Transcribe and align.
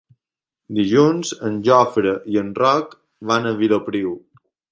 Dilluns 0.77 1.33
en 1.49 1.59
Jofre 1.67 2.15
i 2.35 2.41
en 2.43 2.49
Roc 2.61 2.97
van 3.33 3.45
a 3.51 3.55
Vilopriu. 3.63 4.19